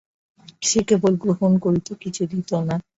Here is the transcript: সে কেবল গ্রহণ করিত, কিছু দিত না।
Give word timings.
সে 0.61 0.79
কেবল 0.89 1.13
গ্রহণ 1.23 1.51
করিত, 1.63 1.87
কিছু 2.01 2.21
দিত 2.31 2.49
না। 2.67 2.75